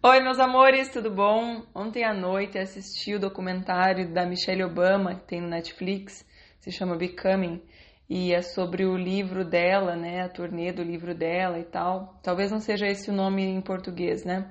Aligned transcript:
Oi, 0.00 0.20
meus 0.20 0.38
amores, 0.38 0.88
tudo 0.90 1.10
bom? 1.10 1.64
Ontem 1.74 2.04
à 2.04 2.14
noite 2.14 2.56
assisti 2.56 3.14
o 3.14 3.18
documentário 3.18 4.08
da 4.14 4.24
Michelle 4.24 4.62
Obama, 4.62 5.16
que 5.16 5.26
tem 5.26 5.40
no 5.40 5.48
Netflix, 5.48 6.24
se 6.60 6.70
chama 6.70 6.94
Becoming, 6.94 7.60
e 8.08 8.32
é 8.32 8.40
sobre 8.40 8.84
o 8.84 8.96
livro 8.96 9.44
dela, 9.44 9.96
né, 9.96 10.22
a 10.22 10.28
turnê 10.28 10.72
do 10.72 10.84
livro 10.84 11.16
dela 11.16 11.58
e 11.58 11.64
tal. 11.64 12.16
Talvez 12.22 12.52
não 12.52 12.60
seja 12.60 12.86
esse 12.86 13.10
o 13.10 13.12
nome 13.12 13.42
em 13.42 13.60
português, 13.60 14.24
né? 14.24 14.48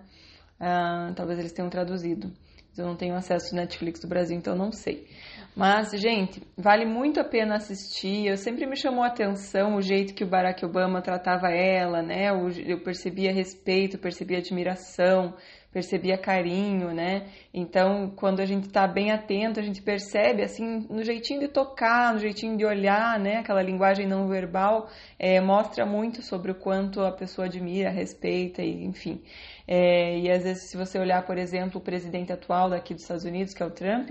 Ah, 0.60 1.14
talvez 1.16 1.40
eles 1.40 1.54
tenham 1.54 1.70
traduzido. 1.70 2.30
Eu 2.78 2.86
não 2.86 2.96
tenho 2.96 3.16
acesso 3.16 3.54
ao 3.54 3.62
Netflix 3.62 4.00
do 4.00 4.08
Brasil, 4.08 4.38
então 4.38 4.56
não 4.56 4.72
sei. 4.72 5.08
Mas, 5.56 5.90
gente, 5.92 6.40
vale 6.56 6.86
muito 6.86 7.20
a 7.20 7.24
pena 7.24 7.56
assistir. 7.56 8.28
Eu 8.28 8.38
sempre 8.38 8.68
me 8.68 8.76
chamou 8.76 9.04
a 9.04 9.08
atenção 9.08 9.76
o 9.76 9.82
jeito 9.82 10.14
que 10.14 10.24
o 10.24 10.28
Barack 10.28 10.64
Obama 10.64 11.02
tratava 11.02 11.50
ela, 11.50 12.04
né? 12.04 12.30
Eu 12.30 12.80
percebia 12.84 13.34
respeito, 13.34 13.98
percebia 13.98 14.38
admiração, 14.38 15.34
percebia 15.74 16.18
carinho, 16.18 16.94
né? 16.94 17.28
Então, 17.54 18.12
quando 18.16 18.40
a 18.40 18.46
gente 18.46 18.68
está 18.68 18.88
bem 18.88 19.12
atento, 19.12 19.60
a 19.60 19.64
gente 19.64 19.82
percebe, 19.82 20.44
assim, 20.44 20.86
no 20.90 21.04
jeitinho 21.04 21.40
de 21.40 21.48
tocar, 21.48 22.14
no 22.14 22.20
jeitinho 22.20 22.56
de 22.56 22.66
olhar, 22.66 23.20
né? 23.20 23.38
Aquela 23.38 23.62
linguagem 23.62 24.08
não 24.08 24.28
verbal 24.28 24.88
é, 25.18 25.42
mostra 25.42 25.86
muito 25.86 26.22
sobre 26.22 26.52
o 26.52 26.56
quanto 26.56 27.02
a 27.02 27.12
pessoa 27.12 27.48
admira, 27.48 27.90
respeita, 27.90 28.62
e, 28.62 28.86
enfim. 28.86 29.22
É, 29.68 30.18
e 30.18 30.32
às 30.32 30.44
vezes, 30.44 30.64
se 30.64 30.78
você 30.78 30.98
olhar, 30.98 31.26
por 31.26 31.38
exemplo, 31.38 31.82
o 31.82 31.84
presidente 31.84 32.32
atual 32.32 32.70
daqui 32.70 32.94
dos 32.94 33.04
Estados 33.04 33.26
Unidos, 33.26 33.54
que 33.54 33.62
é 33.62 33.66
o 33.66 33.70
Trump, 33.70 34.10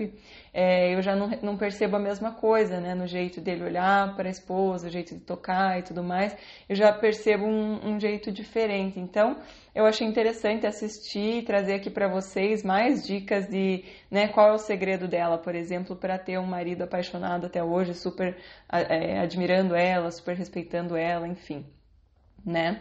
é, 0.53 0.93
eu 0.93 1.01
já 1.01 1.15
não, 1.15 1.29
não 1.41 1.57
percebo 1.57 1.95
a 1.95 1.99
mesma 1.99 2.31
coisa, 2.31 2.79
né? 2.79 2.93
No 2.93 3.07
jeito 3.07 3.41
dele 3.41 3.63
olhar 3.63 4.15
para 4.15 4.27
a 4.27 4.31
esposa, 4.31 4.87
o 4.87 4.89
jeito 4.91 5.15
de 5.15 5.21
tocar 5.21 5.79
e 5.79 5.81
tudo 5.81 6.03
mais, 6.03 6.37
eu 6.69 6.75
já 6.75 6.93
percebo 6.93 7.45
um, 7.45 7.93
um 7.93 7.99
jeito 7.99 8.31
diferente. 8.31 8.99
Então, 8.99 9.37
eu 9.73 9.85
achei 9.85 10.05
interessante 10.05 10.67
assistir 10.67 11.39
e 11.39 11.41
trazer 11.41 11.73
aqui 11.73 11.89
para 11.89 12.07
vocês 12.07 12.63
mais 12.63 13.05
dicas 13.05 13.47
de 13.47 13.83
né, 14.11 14.27
qual 14.27 14.49
é 14.49 14.53
o 14.53 14.59
segredo 14.59 15.07
dela, 15.07 15.39
por 15.39 15.55
exemplo, 15.55 15.95
para 15.95 16.19
ter 16.19 16.37
um 16.37 16.45
marido 16.45 16.83
apaixonado 16.83 17.47
até 17.47 17.63
hoje, 17.63 17.95
super 17.95 18.37
é, 18.71 19.19
admirando 19.19 19.73
ela, 19.75 20.11
super 20.11 20.35
respeitando 20.35 20.95
ela, 20.95 21.27
enfim, 21.27 21.65
né? 22.45 22.79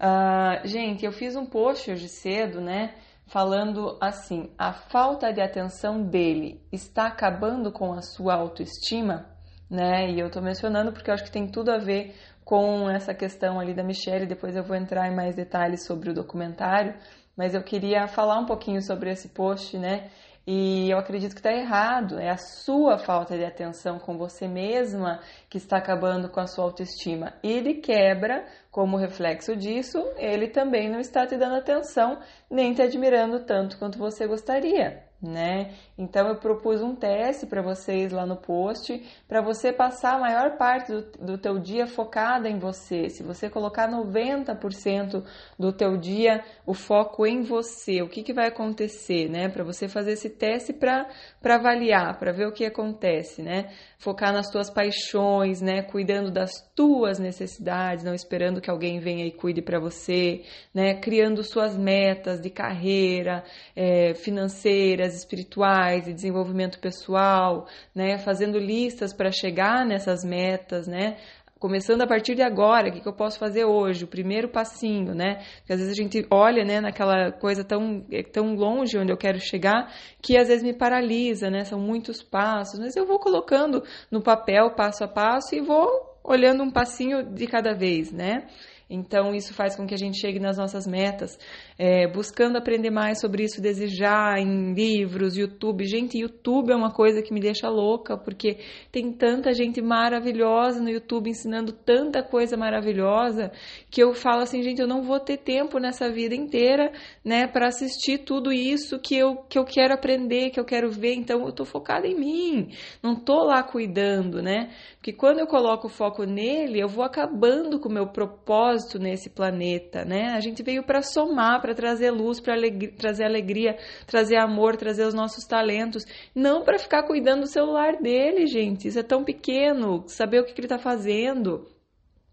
Uh, 0.00 0.66
gente, 0.66 1.04
eu 1.04 1.12
fiz 1.12 1.36
um 1.36 1.46
post 1.46 1.90
hoje 1.90 2.08
cedo, 2.08 2.60
né? 2.60 2.94
Falando 3.26 3.96
assim: 4.00 4.50
a 4.58 4.72
falta 4.72 5.32
de 5.32 5.40
atenção 5.40 6.02
dele 6.02 6.60
está 6.72 7.06
acabando 7.06 7.72
com 7.72 7.92
a 7.92 8.02
sua 8.02 8.34
autoestima, 8.34 9.26
né? 9.70 10.10
E 10.10 10.20
eu 10.20 10.30
tô 10.30 10.40
mencionando 10.40 10.92
porque 10.92 11.10
eu 11.10 11.14
acho 11.14 11.24
que 11.24 11.30
tem 11.30 11.46
tudo 11.50 11.70
a 11.70 11.78
ver 11.78 12.14
com 12.44 12.90
essa 12.90 13.14
questão 13.14 13.58
ali 13.58 13.72
da 13.72 13.82
Michelle. 13.82 14.26
Depois 14.26 14.54
eu 14.56 14.62
vou 14.62 14.76
entrar 14.76 15.10
em 15.10 15.14
mais 15.14 15.34
detalhes 15.34 15.86
sobre 15.86 16.10
o 16.10 16.14
documentário, 16.14 16.94
mas 17.36 17.54
eu 17.54 17.62
queria 17.62 18.06
falar 18.06 18.38
um 18.38 18.46
pouquinho 18.46 18.82
sobre 18.82 19.10
esse 19.10 19.28
post, 19.28 19.78
né? 19.78 20.10
E 20.46 20.90
eu 20.90 20.98
acredito 20.98 21.32
que 21.32 21.40
está 21.40 21.52
errado. 21.52 22.18
É 22.18 22.30
a 22.30 22.36
sua 22.36 22.98
falta 22.98 23.36
de 23.36 23.44
atenção 23.44 23.98
com 23.98 24.18
você 24.18 24.46
mesma 24.46 25.20
que 25.48 25.56
está 25.56 25.78
acabando 25.78 26.28
com 26.28 26.40
a 26.40 26.46
sua 26.46 26.64
autoestima. 26.64 27.32
Ele 27.42 27.74
quebra, 27.74 28.44
como 28.70 28.96
reflexo 28.96 29.56
disso, 29.56 29.98
ele 30.16 30.48
também 30.48 30.90
não 30.90 31.00
está 31.00 31.26
te 31.26 31.36
dando 31.36 31.56
atenção, 31.56 32.18
nem 32.50 32.74
te 32.74 32.82
admirando 32.82 33.40
tanto 33.46 33.78
quanto 33.78 33.98
você 33.98 34.26
gostaria 34.26 35.02
né? 35.28 35.72
Então 35.96 36.28
eu 36.28 36.36
propus 36.36 36.82
um 36.82 36.94
teste 36.94 37.46
para 37.46 37.62
vocês 37.62 38.12
lá 38.12 38.26
no 38.26 38.36
post, 38.36 39.02
para 39.28 39.40
você 39.40 39.72
passar 39.72 40.14
a 40.14 40.18
maior 40.18 40.56
parte 40.56 40.92
do, 40.92 41.02
do 41.26 41.38
teu 41.38 41.58
dia 41.58 41.86
focada 41.86 42.48
em 42.48 42.58
você. 42.58 43.08
Se 43.08 43.22
você 43.22 43.48
colocar 43.48 43.88
90% 43.88 45.24
do 45.58 45.72
teu 45.72 45.96
dia 45.96 46.42
o 46.66 46.74
foco 46.74 47.26
em 47.26 47.42
você, 47.42 48.02
o 48.02 48.08
que, 48.08 48.22
que 48.22 48.32
vai 48.32 48.48
acontecer, 48.48 49.28
né? 49.28 49.48
Para 49.48 49.64
você 49.64 49.88
fazer 49.88 50.12
esse 50.12 50.30
teste 50.30 50.72
para 50.72 51.06
avaliar, 51.44 52.18
para 52.18 52.32
ver 52.32 52.46
o 52.46 52.52
que 52.52 52.64
acontece, 52.64 53.42
né? 53.42 53.70
Focar 53.98 54.32
nas 54.32 54.50
tuas 54.50 54.68
paixões, 54.68 55.60
né? 55.60 55.82
Cuidando 55.82 56.30
das 56.30 56.50
tuas 56.74 57.18
necessidades, 57.18 58.04
não 58.04 58.14
esperando 58.14 58.60
que 58.60 58.70
alguém 58.70 58.98
venha 58.98 59.24
e 59.24 59.32
cuide 59.32 59.62
para 59.62 59.78
você, 59.78 60.42
né? 60.74 60.94
Criando 60.94 61.42
suas 61.42 61.76
metas 61.76 62.40
de 62.40 62.50
carreira, 62.50 63.44
é, 63.76 64.14
financeiras, 64.14 65.13
espirituais 65.16 66.06
e 66.06 66.12
desenvolvimento 66.12 66.78
pessoal, 66.78 67.66
né? 67.94 68.18
Fazendo 68.18 68.58
listas 68.58 69.12
para 69.12 69.30
chegar 69.30 69.84
nessas 69.86 70.24
metas, 70.24 70.86
né? 70.86 71.16
começando 71.64 72.02
a 72.02 72.06
partir 72.06 72.34
de 72.34 72.42
agora, 72.42 72.90
o 72.90 72.92
que, 72.92 73.00
que, 73.00 73.08
eu 73.08 73.14
posso 73.14 73.38
fazer 73.38 73.64
hoje, 73.64 74.04
o 74.04 74.06
primeiro 74.06 74.50
passinho, 74.50 75.14
né? 75.14 75.36
Porque 75.60 75.72
às 75.72 75.78
vezes 75.80 75.98
a 75.98 76.02
gente 76.02 76.26
olha, 76.30 76.62
né, 76.62 76.78
naquela 76.78 77.32
coisa 77.32 77.64
tão, 77.64 78.04
é, 78.12 78.22
tão 78.22 78.54
longe 78.54 78.98
onde 78.98 79.10
eu 79.10 79.16
quero 79.16 79.40
chegar, 79.40 79.90
que 80.20 80.36
às 80.36 80.48
vezes 80.48 80.62
me 80.62 80.74
paralisa, 80.74 81.48
né? 81.48 81.64
São 81.64 81.80
muitos 81.80 82.22
passos, 82.22 82.78
mas 82.78 82.94
eu 82.96 83.06
vou 83.06 83.18
colocando 83.18 83.82
no 84.10 84.20
papel 84.20 84.72
passo 84.74 85.04
a 85.04 85.08
passo 85.08 85.54
e 85.54 85.62
vou 85.62 85.88
olhando 86.22 86.62
um 86.62 86.70
passinho 86.70 87.22
de 87.34 87.46
cada 87.46 87.72
vez, 87.72 88.12
né? 88.12 88.46
Então, 88.88 89.34
isso 89.34 89.54
faz 89.54 89.74
com 89.74 89.86
que 89.86 89.94
a 89.94 89.98
gente 89.98 90.20
chegue 90.20 90.38
nas 90.38 90.58
nossas 90.58 90.86
metas, 90.86 91.38
é, 91.78 92.06
buscando 92.06 92.58
aprender 92.58 92.90
mais 92.90 93.18
sobre 93.18 93.44
isso, 93.44 93.60
desejar 93.60 94.38
em 94.38 94.74
livros, 94.74 95.36
YouTube. 95.36 95.86
Gente, 95.86 96.18
YouTube 96.18 96.70
é 96.70 96.76
uma 96.76 96.92
coisa 96.92 97.22
que 97.22 97.32
me 97.32 97.40
deixa 97.40 97.68
louca, 97.68 98.16
porque 98.18 98.58
tem 98.92 99.10
tanta 99.10 99.54
gente 99.54 99.80
maravilhosa 99.80 100.82
no 100.82 100.90
YouTube 100.90 101.30
ensinando 101.30 101.72
tanta 101.72 102.22
coisa 102.22 102.58
maravilhosa 102.58 103.50
que 103.90 104.02
eu 104.02 104.12
falo 104.12 104.42
assim, 104.42 104.62
gente, 104.62 104.82
eu 104.82 104.86
não 104.86 105.02
vou 105.02 105.18
ter 105.18 105.38
tempo 105.38 105.78
nessa 105.78 106.10
vida 106.10 106.34
inteira, 106.34 106.92
né, 107.24 107.46
para 107.46 107.68
assistir 107.68 108.18
tudo 108.18 108.52
isso 108.52 108.98
que 108.98 109.16
eu, 109.16 109.36
que 109.48 109.58
eu 109.58 109.64
quero 109.64 109.94
aprender, 109.94 110.50
que 110.50 110.60
eu 110.60 110.64
quero 110.64 110.90
ver. 110.90 111.14
Então, 111.14 111.46
eu 111.46 111.52
tô 111.52 111.64
focada 111.64 112.06
em 112.06 112.14
mim, 112.14 112.68
não 113.02 113.16
tô 113.16 113.44
lá 113.44 113.62
cuidando, 113.62 114.42
né? 114.42 114.70
Porque 114.96 115.12
quando 115.12 115.38
eu 115.38 115.46
coloco 115.46 115.86
o 115.86 115.90
foco 115.90 116.24
nele, 116.24 116.80
eu 116.80 116.88
vou 116.88 117.04
acabando 117.04 117.80
com 117.80 117.88
o 117.88 117.92
meu 117.92 118.08
propósito 118.08 118.73
propósito 118.74 118.98
nesse 118.98 119.30
planeta, 119.30 120.04
né? 120.04 120.32
A 120.34 120.40
gente 120.40 120.62
veio 120.62 120.82
para 120.82 121.02
somar, 121.02 121.60
para 121.60 121.74
trazer 121.74 122.10
luz, 122.10 122.40
para 122.40 122.54
trazer 122.96 123.24
alegria, 123.24 123.76
trazer 124.06 124.36
amor, 124.36 124.76
trazer 124.76 125.06
os 125.06 125.14
nossos 125.14 125.44
talentos, 125.44 126.04
não 126.34 126.62
para 126.62 126.78
ficar 126.78 127.04
cuidando 127.04 127.42
do 127.42 127.48
celular 127.48 127.96
dele, 128.00 128.46
gente. 128.46 128.88
Isso 128.88 128.98
é 128.98 129.02
tão 129.02 129.24
pequeno, 129.24 130.04
saber 130.06 130.40
o 130.40 130.44
que, 130.44 130.52
que 130.52 130.60
ele 130.60 130.66
está 130.66 130.78
fazendo 130.78 131.68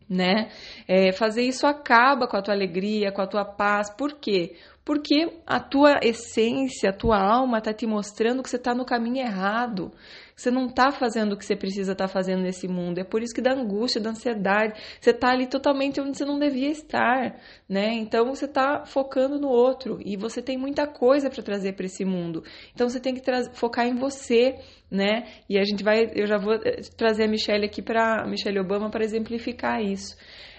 né? 0.10 0.50
É, 0.90 1.14
fazer 1.14 1.44
isso 1.44 1.66
acaba 1.66 2.28
com 2.28 2.36
a 2.36 2.42
tua 2.42 2.54
alegria, 2.54 3.14
com 3.14 3.22
a 3.22 3.28
tua 3.28 3.46
paz. 3.46 3.90
Por 3.90 4.20
quê? 4.20 4.58
Porque 4.84 5.40
a 5.48 5.58
tua 5.58 6.02
essência, 6.04 6.90
a 6.90 6.94
tua 6.94 7.18
alma 7.18 7.60
está 7.60 7.72
te 7.72 7.88
mostrando 7.88 8.44
que 8.44 8.50
você 8.50 8.58
está 8.58 8.76
no 8.76 8.84
caminho 8.84 9.24
errado. 9.26 9.90
Você 10.42 10.50
não 10.50 10.66
está 10.66 10.92
fazendo 10.92 11.34
o 11.34 11.38
que 11.38 11.46
você 11.46 11.56
precisa 11.56 11.92
estar 11.92 12.08
tá 12.08 12.12
fazendo 12.12 12.42
nesse 12.42 12.68
mundo. 12.68 12.98
É 12.98 13.04
por 13.04 13.22
isso 13.22 13.32
que 13.32 13.42
dá 13.42 13.54
angústia, 13.54 14.02
dá 14.02 14.10
ansiedade. 14.10 14.74
Você 15.00 15.12
está 15.12 15.30
ali 15.30 15.46
totalmente 15.46 16.02
onde 16.02 16.18
você 16.18 16.26
não 16.26 16.40
devia 16.40 16.72
estar, 16.72 17.40
né? 17.70 17.94
Então 17.94 18.26
você 18.26 18.46
está 18.46 18.84
focando 18.84 19.40
no 19.40 19.48
outro 19.48 20.00
e 20.04 20.18
você 20.18 20.42
tem 20.42 20.58
muita 20.58 20.88
coisa 20.88 21.30
para 21.30 21.44
trazer 21.44 21.74
para 21.74 21.86
esse 21.86 22.04
mundo. 22.04 22.44
Então 22.74 22.90
você 22.90 23.00
tem 23.00 23.14
que 23.14 23.22
focar 23.54 23.86
em 23.86 23.94
você, 23.94 24.56
né? 24.90 25.28
E 25.48 25.60
a 25.60 25.64
gente 25.64 25.84
vai, 25.84 26.12
eu 26.16 26.26
já 26.26 26.40
vou 26.40 26.56
eh, 26.56 26.82
trazer 26.98 27.26
a 27.26 27.28
Michelle 27.28 27.66
aqui 27.66 27.84
para 27.84 28.26
Michelle 28.26 28.60
Obama 28.60 28.90
para 28.90 29.04
exemplificar 29.04 29.80
isso. 29.80 30.18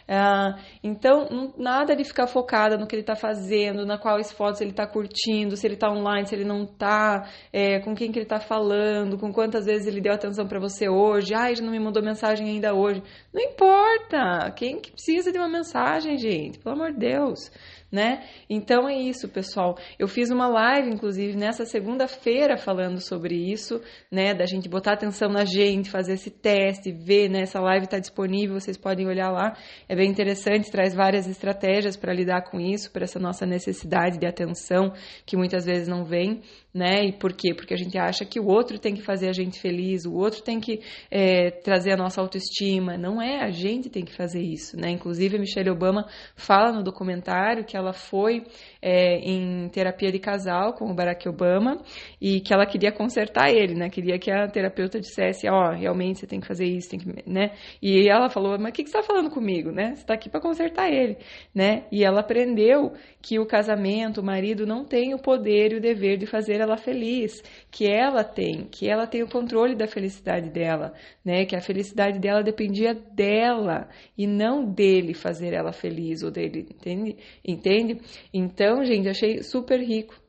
Ah, 0.09 0.57
então, 0.83 1.53
nada 1.57 1.95
de 1.95 2.05
ficar 2.05 2.27
focada 2.27 2.77
no 2.77 2.87
que 2.87 2.95
ele 2.95 3.03
está 3.03 3.15
fazendo, 3.15 3.87
na 3.87 3.99
quais 3.99 4.33
fotos 4.33 4.61
ele 4.61 4.71
está 4.71 4.87
curtindo, 4.87 5.57
se 5.57 5.67
ele 5.67 5.75
está 5.75 5.91
online, 5.91 6.27
se 6.27 6.35
ele 6.35 6.45
não 6.45 6.65
está, 6.65 7.29
é, 7.53 7.81
com 7.81 7.95
quem 7.95 8.11
que 8.11 8.19
ele 8.19 8.27
está 8.27 8.41
falando, 8.41 9.19
com 9.19 9.33
quantas 9.33 9.67
vezes 9.67 9.87
ele 9.87 10.01
deu 10.01 10.13
atenção 10.13 10.47
para 10.47 10.61
você 10.61 10.89
hoje. 10.89 11.35
Ai, 11.35 11.57
já 11.57 11.65
não 11.65 11.73
me 11.73 11.81
mandou 11.81 12.03
mensagem 12.03 12.49
ainda 12.49 12.75
hoje. 12.75 13.03
Não 13.33 13.43
importa. 13.43 14.51
Quem 14.57 14.81
que 14.81 14.93
precisa 14.93 15.33
de 15.33 15.39
uma 15.39 15.49
mensagem, 15.49 16.17
gente? 16.19 16.59
Pelo 16.59 16.75
amor 16.75 16.93
de 16.93 16.99
Deus 16.99 17.51
né? 17.93 18.25
Então 18.49 18.89
é 18.89 18.95
isso, 18.95 19.29
pessoal. 19.29 19.77
Eu 19.99 20.09
fiz 20.09 20.31
uma 20.31 20.49
live, 20.49 20.89
inclusive, 20.89 21.37
nessa 21.37 21.67
segunda-feira 21.67 22.57
falando 22.57 22.99
sobre 22.99 23.35
isso, 23.35 23.83
né? 24.11 24.33
Da 24.33 24.47
gente 24.47 24.67
botar 24.67 24.95
atenção 24.95 25.29
na 25.29 25.45
gente, 25.45 25.91
fazer 25.91 26.15
esse 26.15 26.31
teste, 26.31 26.91
ver, 26.91 27.29
né? 27.29 27.43
Essa 27.43 27.61
live 27.61 27.85
está 27.85 27.99
disponível, 27.99 28.59
vocês 28.59 28.79
podem 28.79 29.07
olhar 29.07 29.31
lá. 29.31 29.55
É 29.93 29.95
bem 29.95 30.09
interessante, 30.09 30.71
traz 30.71 30.95
várias 30.95 31.27
estratégias 31.27 31.99
para 31.99 32.15
lidar 32.15 32.45
com 32.51 32.59
isso, 32.59 32.91
para 32.91 33.05
essa 33.05 33.19
nossa 33.19 33.45
necessidade 33.45 34.17
de 34.17 34.25
atenção 34.25 34.95
que 35.27 35.37
muitas 35.37 35.67
vezes 35.67 35.87
não 35.87 36.03
vem, 36.03 36.41
né? 36.75 37.05
E 37.05 37.13
por 37.13 37.33
quê? 37.33 37.55
Porque 37.55 37.75
a 37.75 37.77
gente 37.77 37.99
acha 37.99 38.25
que 38.25 38.41
o 38.41 38.47
outro 38.47 38.79
tem 38.79 38.95
que 38.95 39.03
fazer 39.03 39.29
a 39.29 39.33
gente 39.33 39.61
feliz, 39.61 40.07
o 40.07 40.15
outro 40.15 40.43
tem 40.43 40.59
que 40.59 40.81
é, 41.11 41.51
trazer 41.51 41.93
a 41.93 41.97
nossa 41.97 42.21
autoestima. 42.21 42.97
Não 42.97 43.21
é, 43.21 43.43
a 43.43 43.51
gente 43.51 43.91
tem 43.91 44.05
que 44.05 44.15
fazer 44.15 44.41
isso, 44.41 44.77
né? 44.77 44.91
Inclusive, 44.91 45.37
a 45.37 45.41
Michelle 45.41 45.71
Obama 45.71 46.07
fala 46.35 46.73
no 46.73 46.83
documentário 46.83 47.65
que 47.65 47.77
ela 47.77 47.93
foi 47.93 48.45
é, 48.81 49.19
em 49.19 49.69
terapia 49.69 50.11
de 50.11 50.19
casal 50.19 50.73
com 50.75 50.91
o 50.91 50.95
Barack 50.95 51.29
Obama 51.29 51.83
e 52.21 52.41
que 52.41 52.55
ela 52.55 52.65
queria 52.65 52.91
consertar 52.91 53.51
ele, 53.51 53.75
né? 53.75 53.91
Queria 53.91 54.19
que 54.19 54.31
a 54.31 54.49
terapeuta 54.49 54.99
dissesse, 54.99 55.49
ó, 55.49 55.69
oh, 55.69 55.75
realmente 55.75 56.21
você 56.21 56.27
tem 56.27 56.41
que 56.41 56.47
fazer 56.47 56.65
isso, 56.65 56.89
tem 56.89 56.99
que, 56.99 57.31
né? 57.31 57.53
E 57.83 58.09
ela 58.09 58.31
falou, 58.31 58.59
mas 58.59 58.71
o 58.71 58.73
que, 58.73 58.83
você 58.83 58.97
está 58.97 59.03
falando 59.03 59.31
comigo, 59.31 59.71
né? 59.71 59.95
Você 59.95 60.07
tá 60.07 60.15
aqui 60.15 60.31
para 60.31 60.41
consertar 60.41 60.91
ele, 60.91 61.19
né? 61.55 61.85
E 61.93 62.03
ela 62.05 62.21
aprendeu 62.21 62.93
que 63.21 63.39
o 63.39 63.47
casamento, 63.47 64.21
o 64.21 64.25
marido 64.25 64.67
não 64.67 64.85
tem 64.85 65.15
o 65.15 65.19
poder 65.19 65.73
e 65.73 65.77
o 65.77 65.81
dever 65.81 66.17
de 66.17 66.27
fazer 66.27 66.62
ela 66.63 66.77
feliz, 66.77 67.43
que 67.71 67.87
ela 67.87 68.25
tem, 68.25 68.65
que 68.71 68.89
ela 68.89 69.07
tem 69.07 69.23
o 69.23 69.29
controle 69.29 69.75
da 69.75 69.87
felicidade 69.87 70.49
dela, 70.51 70.95
né? 71.25 71.45
Que 71.45 71.57
a 71.57 71.61
felicidade 71.61 72.19
dela 72.19 72.43
dependia 72.43 72.95
dela 72.95 73.89
e 74.17 74.27
não 74.27 74.65
dele 74.65 75.15
fazer 75.15 75.53
ela 75.53 75.73
feliz 75.73 76.23
ou 76.23 76.31
dele, 76.31 76.67
entende? 76.71 77.17
Entende? 77.45 78.01
Então, 78.33 78.85
gente, 78.85 79.09
achei 79.09 79.43
super 79.43 79.81
rico 79.81 80.23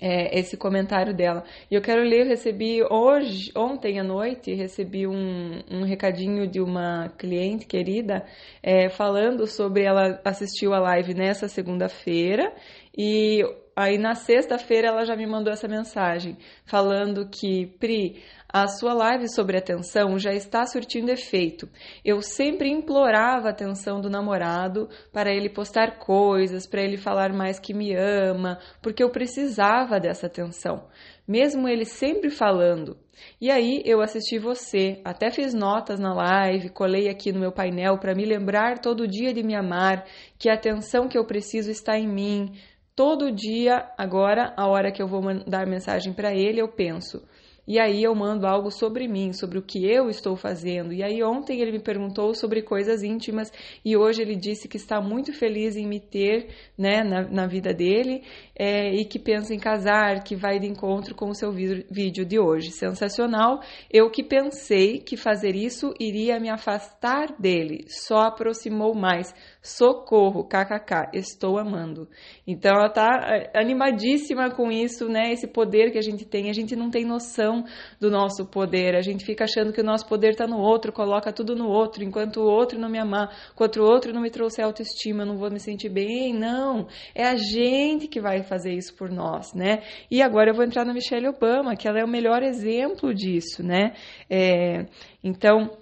é, 0.00 0.38
esse 0.38 0.56
comentário 0.56 1.14
dela. 1.14 1.44
E 1.70 1.74
eu 1.74 1.80
quero 1.80 2.02
ler, 2.02 2.22
eu 2.22 2.28
recebi 2.28 2.82
hoje, 2.82 3.50
ontem 3.56 3.98
à 3.98 4.04
noite, 4.04 4.52
recebi 4.54 5.06
um, 5.06 5.60
um 5.70 5.84
recadinho 5.84 6.46
de 6.46 6.60
uma 6.60 7.08
cliente 7.18 7.66
querida 7.66 8.24
é, 8.62 8.88
falando 8.88 9.46
sobre 9.46 9.82
ela 9.84 10.20
assistiu 10.24 10.74
a 10.74 10.78
live 10.78 11.14
nessa 11.14 11.48
segunda-feira 11.48 12.52
e 12.96 13.42
aí 13.76 13.98
na 13.98 14.14
sexta-feira 14.14 14.88
ela 14.88 15.04
já 15.04 15.14
me 15.14 15.26
mandou 15.26 15.52
essa 15.52 15.68
mensagem 15.68 16.38
falando 16.64 17.28
que 17.28 17.66
Pri, 17.78 18.22
a 18.48 18.66
sua 18.68 18.94
live 18.94 19.28
sobre 19.28 19.58
atenção 19.58 20.18
já 20.18 20.32
está 20.32 20.64
surtindo 20.64 21.10
efeito. 21.10 21.68
Eu 22.02 22.22
sempre 22.22 22.70
implorava 22.70 23.48
a 23.48 23.50
atenção 23.50 24.00
do 24.00 24.08
namorado 24.08 24.88
para 25.12 25.30
ele 25.30 25.50
postar 25.50 25.98
coisas, 25.98 26.66
para 26.66 26.80
ele 26.80 26.96
falar 26.96 27.34
mais 27.34 27.58
que 27.58 27.74
me 27.74 27.94
ama, 27.94 28.58
porque 28.80 29.04
eu 29.04 29.10
precisava 29.10 30.00
dessa 30.00 30.26
atenção, 30.26 30.88
mesmo 31.28 31.68
ele 31.68 31.84
sempre 31.84 32.30
falando. 32.30 32.96
E 33.40 33.50
aí 33.50 33.82
eu 33.84 34.00
assisti 34.00 34.38
você, 34.38 35.00
até 35.04 35.30
fiz 35.30 35.52
notas 35.52 35.98
na 35.98 36.14
live, 36.14 36.70
colei 36.70 37.08
aqui 37.08 37.32
no 37.32 37.40
meu 37.40 37.52
painel 37.52 37.98
para 37.98 38.14
me 38.14 38.24
lembrar 38.24 38.78
todo 38.78 39.08
dia 39.08 39.32
de 39.32 39.42
me 39.42 39.54
amar, 39.54 40.04
que 40.38 40.48
a 40.48 40.54
atenção 40.54 41.08
que 41.08 41.18
eu 41.18 41.26
preciso 41.26 41.70
está 41.70 41.98
em 41.98 42.06
mim. 42.06 42.52
Todo 42.96 43.30
dia, 43.30 43.92
agora, 43.98 44.54
a 44.56 44.66
hora 44.66 44.90
que 44.90 45.02
eu 45.02 45.06
vou 45.06 45.20
mandar 45.20 45.66
mensagem 45.66 46.14
para 46.14 46.34
ele, 46.34 46.62
eu 46.62 46.66
penso: 46.66 47.22
e 47.66 47.80
aí 47.80 48.04
eu 48.04 48.14
mando 48.14 48.46
algo 48.46 48.70
sobre 48.70 49.08
mim, 49.08 49.32
sobre 49.32 49.58
o 49.58 49.62
que 49.62 49.84
eu 49.84 50.08
estou 50.08 50.36
fazendo. 50.36 50.92
E 50.92 51.02
aí 51.02 51.20
ontem 51.22 51.60
ele 51.60 51.72
me 51.72 51.80
perguntou 51.80 52.32
sobre 52.32 52.62
coisas 52.62 53.02
íntimas 53.02 53.52
e 53.84 53.96
hoje 53.96 54.22
ele 54.22 54.36
disse 54.36 54.68
que 54.68 54.76
está 54.76 55.00
muito 55.00 55.32
feliz 55.32 55.76
em 55.76 55.84
me 55.84 55.98
ter 55.98 56.48
né, 56.78 57.02
na, 57.02 57.22
na 57.22 57.46
vida 57.46 57.74
dele 57.74 58.22
é, 58.54 58.94
e 58.94 59.04
que 59.04 59.18
pensa 59.18 59.52
em 59.52 59.58
casar, 59.58 60.22
que 60.22 60.36
vai 60.36 60.60
de 60.60 60.66
encontro 60.68 61.14
com 61.14 61.28
o 61.28 61.34
seu 61.34 61.50
vídeo 61.50 62.24
de 62.24 62.38
hoje. 62.38 62.70
Sensacional. 62.70 63.60
Eu 63.92 64.10
que 64.10 64.22
pensei 64.22 64.98
que 65.00 65.16
fazer 65.16 65.56
isso 65.56 65.92
iria 65.98 66.38
me 66.38 66.48
afastar 66.48 67.34
dele, 67.36 67.84
só 67.88 68.28
aproximou 68.28 68.94
mais. 68.94 69.34
Socorro, 69.66 70.44
kkk, 70.44 71.10
estou 71.12 71.58
amando. 71.58 72.08
Então 72.46 72.70
ela 72.76 72.88
tá 72.88 73.18
é, 73.24 73.50
animadíssima 73.58 74.48
com 74.48 74.70
isso, 74.70 75.08
né? 75.08 75.32
Esse 75.32 75.48
poder 75.48 75.90
que 75.90 75.98
a 75.98 76.02
gente 76.02 76.24
tem. 76.24 76.48
A 76.48 76.52
gente 76.52 76.76
não 76.76 76.88
tem 76.88 77.04
noção 77.04 77.64
do 78.00 78.08
nosso 78.08 78.46
poder. 78.46 78.94
A 78.94 79.02
gente 79.02 79.24
fica 79.24 79.42
achando 79.42 79.72
que 79.72 79.80
o 79.80 79.84
nosso 79.84 80.06
poder 80.06 80.30
está 80.30 80.46
no 80.46 80.58
outro, 80.58 80.92
coloca 80.92 81.32
tudo 81.32 81.56
no 81.56 81.68
outro, 81.68 82.04
enquanto 82.04 82.36
o 82.36 82.46
outro 82.46 82.78
não 82.78 82.88
me 82.88 82.98
amar, 82.98 83.28
enquanto 83.52 83.78
o 83.78 83.84
outro 83.84 84.12
não 84.12 84.22
me 84.22 84.30
trouxer 84.30 84.64
autoestima, 84.64 85.22
eu 85.22 85.26
não 85.26 85.36
vou 85.36 85.50
me 85.50 85.58
sentir 85.58 85.88
bem. 85.88 86.32
Não, 86.32 86.86
é 87.12 87.24
a 87.24 87.34
gente 87.34 88.06
que 88.06 88.20
vai 88.20 88.44
fazer 88.44 88.72
isso 88.72 88.94
por 88.94 89.10
nós, 89.10 89.52
né? 89.52 89.82
E 90.08 90.22
agora 90.22 90.50
eu 90.50 90.54
vou 90.54 90.64
entrar 90.64 90.84
na 90.84 90.94
Michelle 90.94 91.26
Obama, 91.26 91.74
que 91.74 91.88
ela 91.88 91.98
é 91.98 92.04
o 92.04 92.08
melhor 92.08 92.44
exemplo 92.44 93.12
disso, 93.12 93.64
né? 93.64 93.94
É, 94.30 94.86
então 95.24 95.76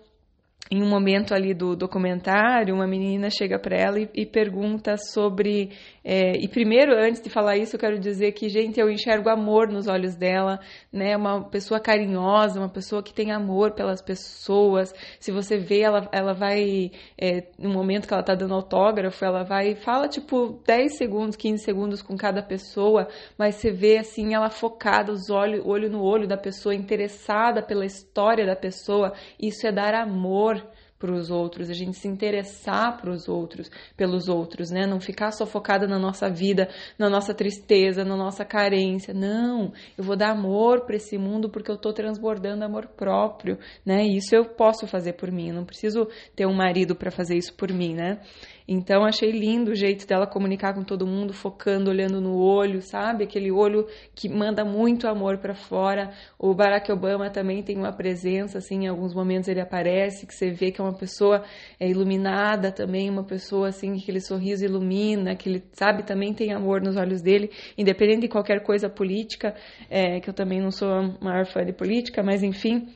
em 0.71 0.83
um 0.83 0.89
momento 0.89 1.35
ali 1.35 1.53
do 1.53 1.77
documentário, 1.77 2.75
uma 2.75 2.87
menina 2.87 3.29
chega 3.31 3.59
para 3.59 3.77
ela 3.77 4.01
e, 4.01 4.09
e, 4.15 4.27
pergunta 4.27 4.97
sobre. 4.97 5.71
É, 6.03 6.33
e 6.39 6.49
primeiro, 6.49 6.95
antes 6.95 7.21
de 7.21 7.29
falar 7.29 7.57
isso, 7.57 7.77
eu 7.77 7.81
quero 7.81 7.99
dizer 7.99 8.33
que, 8.33 8.49
gente, 8.49 8.81
eu 8.81 8.91
enxergo 8.91 9.29
amor 9.29 9.69
nos 9.69 9.87
olhos 9.87 10.17
dela, 10.17 10.59
né? 10.91 11.17
Uma 11.17 11.45
pessoa 11.45 11.79
carinhosa, 11.79 12.59
uma 12.59 12.69
pessoa 12.69 13.03
que 13.03 13.13
tem 13.13 13.31
amor 13.31 13.73
pelas 13.73 14.01
pessoas. 14.01 14.95
Se 15.21 15.31
você 15.31 15.59
vê, 15.59 15.81
ela, 15.81 16.09
ela 16.11 16.33
vai. 16.33 16.91
É, 17.21 17.45
no 17.59 17.71
momento 17.71 18.09
que 18.09 18.15
ela 18.15 18.23
tá 18.23 18.35
dando 18.35 18.55
autógrafo, 18.55 19.23
ela 19.23 19.45
vai. 19.45 19.75
Fala 19.75 20.09
tipo 20.09 20.61
10 20.67 20.97
segundos, 20.97 21.37
15 21.37 21.63
segundos 21.63 22.03
com 22.03 22.17
cada 22.17 22.43
pessoa, 22.43 23.07
mas 23.37 23.57
você 23.57 23.71
vê 23.71 23.99
assim, 23.99 24.35
ela 24.35 24.49
focada, 24.49 25.13
os 25.13 25.29
olhos, 25.29 25.65
olho 25.65 25.91
no 25.91 26.03
olho 26.03 26.27
da 26.27 26.39
pessoa, 26.39 26.75
interessada 26.75 27.63
pela 27.63 27.85
história 27.85 28.47
da 28.47 28.57
pessoa. 28.57 29.13
Isso 29.39 29.67
é 29.67 29.73
dar 29.73 29.95
amor 29.95 30.55
para 30.99 31.13
os 31.13 31.31
outros, 31.31 31.69
a 31.69 31.75
gente 31.75 31.99
se 31.99 32.09
interessar 32.09 32.97
para 33.01 33.11
os 33.11 33.29
outros, 33.29 33.71
pelos 33.97 34.29
outros, 34.29 34.71
né? 34.71 34.87
Não 34.87 35.01
ficar 35.01 35.33
só 35.33 35.45
focada 35.45 35.87
na 35.87 35.99
nossa 35.99 36.31
vida, 36.31 36.69
na 36.99 37.11
nossa 37.11 37.35
tristeza, 37.35 38.05
na 38.05 38.17
nossa 38.17 38.45
carência. 38.45 39.13
Não, 39.13 39.73
eu 39.99 40.05
vou 40.05 40.17
dar 40.17 40.31
amor 40.31 40.87
para 40.87 40.97
esse 40.97 41.19
mundo 41.19 41.51
porque 41.51 41.71
eu 41.71 41.77
estou 41.77 41.93
transbordando 41.93 42.65
amor 42.65 42.87
próprio, 42.87 43.59
né? 43.85 44.05
Isso 44.05 44.35
eu 44.35 44.45
posso 44.45 44.87
fazer 44.87 45.15
por 45.15 45.31
mim, 45.31 45.49
eu 45.49 45.55
não 45.55 45.65
preciso 45.65 46.09
ter 46.35 46.47
um 46.47 46.55
marido 46.55 46.95
para 46.95 47.11
fazer 47.11 47.37
isso 47.37 47.55
por 47.55 47.73
mim, 47.73 47.95
né? 47.95 48.21
Então 48.67 49.05
achei 49.05 49.31
lindo 49.31 49.73
o 49.73 49.75
jeito 49.75 50.07
dela 50.07 50.27
comunicar 50.27 50.73
com 50.73 50.83
todo 50.83 51.07
mundo, 51.07 51.35
focando, 51.35 51.91
olhando 51.91 52.19
no 52.19 52.39
olho, 52.39 52.81
sabe? 52.81 53.25
Aquele 53.25 53.53
olho 53.53 53.87
que 54.15 54.27
manda 54.27 54.65
muito 54.65 55.07
amor 55.07 55.37
para 55.37 55.55
fora. 55.55 56.11
O 56.39 56.55
Barack 56.55 56.91
Obama 56.91 57.29
também 57.29 57.63
tem 57.63 57.77
uma 57.77 57.93
presença, 57.93 58.59
assim, 58.59 58.85
em 58.85 58.89
alguns 58.89 59.15
momentos 59.15 59.49
ele 59.49 59.61
aparece, 59.61 60.27
que 60.27 60.35
você 60.35 60.51
vê 60.51 60.71
que 60.71 60.81
é 60.81 60.85
uma 60.85 60.94
pessoa 60.95 61.45
é, 61.79 61.89
iluminada 61.89 62.73
também, 62.73 63.11
uma 63.11 63.25
pessoa 63.25 63.69
assim, 63.69 63.95
que 63.95 64.03
aquele 64.03 64.21
sorriso 64.21 64.65
ilumina, 64.65 65.35
que 65.37 65.49
ele, 65.49 65.65
sabe, 65.73 66.03
também 66.03 66.33
tem 66.33 66.53
amor 66.53 66.81
nos 66.81 66.97
olhos 66.97 67.23
dele, 67.23 67.51
independente 67.77 68.23
de 68.23 68.29
qualquer 68.29 68.63
coisa 68.63 68.89
política, 68.89 69.55
é, 69.91 70.21
que 70.21 70.29
eu 70.29 70.35
também 70.35 70.61
não 70.61 70.71
sou 70.71 70.89
a 70.89 71.03
maior 71.21 71.47
fã 71.47 71.65
de 71.65 71.73
política, 71.73 72.23
mas 72.23 72.43
enfim, 72.43 72.89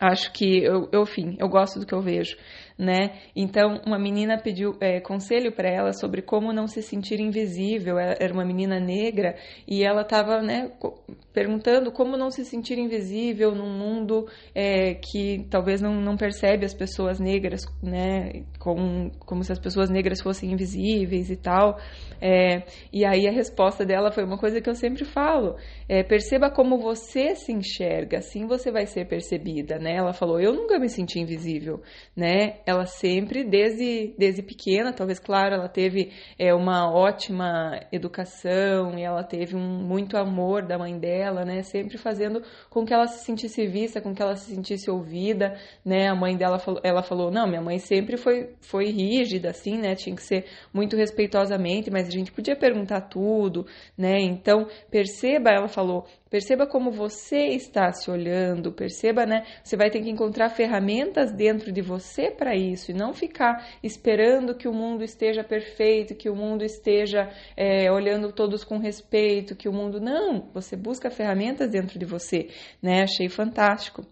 acho 0.00 0.32
que 0.32 0.62
eu, 0.64 0.88
eu, 0.92 1.02
enfim, 1.02 1.36
eu 1.38 1.48
gosto 1.48 1.80
do 1.80 1.86
que 1.86 1.94
eu 1.94 2.00
vejo 2.00 2.36
né? 2.78 3.18
Então, 3.34 3.80
uma 3.84 3.98
menina 3.98 4.38
pediu 4.38 4.76
é, 4.80 5.00
conselho 5.00 5.50
para 5.50 5.68
ela 5.68 5.92
sobre 5.92 6.22
como 6.22 6.52
não 6.52 6.68
se 6.68 6.80
sentir 6.80 7.18
invisível. 7.18 7.98
Ela 7.98 8.14
era 8.20 8.32
uma 8.32 8.44
menina 8.44 8.78
negra 8.78 9.34
e 9.66 9.82
ela 9.82 10.02
estava, 10.02 10.40
né, 10.40 10.70
perguntando 11.32 11.90
como 11.90 12.16
não 12.16 12.30
se 12.30 12.44
sentir 12.44 12.78
invisível 12.78 13.52
num 13.52 13.76
mundo 13.76 14.28
é, 14.54 14.94
que 14.94 15.46
talvez 15.50 15.80
não, 15.80 16.00
não 16.00 16.16
percebe 16.16 16.64
as 16.64 16.74
pessoas 16.74 17.18
negras, 17.18 17.62
né? 17.82 18.44
Com, 18.60 19.10
como 19.26 19.42
se 19.42 19.50
as 19.50 19.58
pessoas 19.58 19.90
negras 19.90 20.20
fossem 20.20 20.52
invisíveis 20.52 21.30
e 21.30 21.36
tal. 21.36 21.78
É, 22.20 22.62
e 22.92 23.04
aí 23.04 23.26
a 23.26 23.32
resposta 23.32 23.84
dela 23.84 24.12
foi 24.12 24.24
uma 24.24 24.38
coisa 24.38 24.60
que 24.60 24.70
eu 24.70 24.74
sempre 24.74 25.04
falo: 25.04 25.56
é, 25.88 26.02
perceba 26.04 26.50
como 26.50 26.78
você 26.78 27.34
se 27.34 27.52
enxerga, 27.52 28.18
assim 28.18 28.46
você 28.46 28.70
vai 28.70 28.86
ser 28.86 29.06
percebida, 29.06 29.78
né? 29.78 29.96
Ela 29.96 30.12
falou: 30.12 30.40
eu 30.40 30.52
nunca 30.52 30.78
me 30.78 30.88
senti 30.88 31.18
invisível, 31.18 31.80
né? 32.16 32.58
Ela 32.68 32.84
sempre, 32.84 33.42
desde, 33.44 34.14
desde 34.18 34.42
pequena, 34.42 34.92
talvez, 34.92 35.18
claro, 35.18 35.54
ela 35.54 35.70
teve 35.70 36.12
é, 36.38 36.52
uma 36.52 36.92
ótima 36.92 37.80
educação 37.90 38.98
e 38.98 39.02
ela 39.02 39.24
teve 39.24 39.56
um, 39.56 39.82
muito 39.82 40.18
amor 40.18 40.66
da 40.66 40.76
mãe 40.76 40.98
dela, 40.98 41.46
né? 41.46 41.62
Sempre 41.62 41.96
fazendo 41.96 42.42
com 42.68 42.84
que 42.84 42.92
ela 42.92 43.06
se 43.06 43.24
sentisse 43.24 43.66
vista, 43.66 44.02
com 44.02 44.14
que 44.14 44.20
ela 44.20 44.36
se 44.36 44.54
sentisse 44.54 44.90
ouvida, 44.90 45.58
né? 45.82 46.08
A 46.08 46.14
mãe 46.14 46.36
dela 46.36 46.58
falou, 46.58 46.78
ela 46.84 47.02
falou, 47.02 47.30
não, 47.30 47.48
minha 47.48 47.62
mãe 47.62 47.78
sempre 47.78 48.18
foi, 48.18 48.50
foi 48.60 48.90
rígida, 48.90 49.48
assim, 49.48 49.78
né? 49.78 49.94
Tinha 49.94 50.14
que 50.14 50.22
ser 50.22 50.44
muito 50.70 50.94
respeitosamente, 50.94 51.90
mas 51.90 52.06
a 52.06 52.10
gente 52.10 52.30
podia 52.30 52.54
perguntar 52.54 53.00
tudo, 53.00 53.66
né? 53.96 54.20
Então, 54.20 54.68
perceba, 54.90 55.48
ela 55.48 55.68
falou, 55.68 56.04
Perceba 56.30 56.66
como 56.66 56.90
você 56.90 57.48
está 57.48 57.90
se 57.92 58.10
olhando, 58.10 58.72
perceba, 58.72 59.24
né? 59.24 59.44
Você 59.62 59.76
vai 59.76 59.90
ter 59.90 60.02
que 60.02 60.10
encontrar 60.10 60.50
ferramentas 60.50 61.32
dentro 61.32 61.72
de 61.72 61.80
você 61.80 62.30
para 62.30 62.54
isso 62.54 62.90
e 62.90 62.94
não 62.94 63.14
ficar 63.14 63.66
esperando 63.82 64.54
que 64.54 64.68
o 64.68 64.72
mundo 64.72 65.02
esteja 65.02 65.42
perfeito, 65.42 66.14
que 66.14 66.28
o 66.28 66.36
mundo 66.36 66.64
esteja 66.64 67.30
é, 67.56 67.90
olhando 67.90 68.32
todos 68.32 68.62
com 68.62 68.78
respeito, 68.78 69.56
que 69.56 69.68
o 69.68 69.72
mundo. 69.72 70.00
Não! 70.00 70.50
Você 70.52 70.76
busca 70.76 71.10
ferramentas 71.10 71.70
dentro 71.70 71.98
de 71.98 72.04
você, 72.04 72.48
né? 72.82 73.02
Achei 73.02 73.28
fantástico. 73.28 74.06